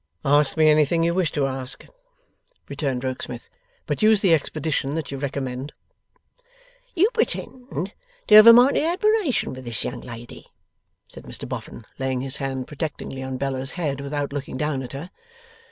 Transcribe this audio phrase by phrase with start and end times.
[0.25, 1.85] 'Ask me anything you wish to ask,'
[2.67, 3.51] returned Rokesmith,
[3.85, 5.73] 'but use the expedition that you recommend.'
[6.95, 7.93] 'You pretend
[8.25, 10.47] to have a mighty admiration for this young lady?'
[11.07, 15.11] said Mr Boffin, laying his hand protectingly on Bella's head without looking down at her.